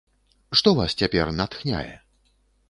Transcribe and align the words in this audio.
Што 0.59 0.73
вас 0.79 0.95
цяпер 1.01 1.31
натхняе? 1.41 1.93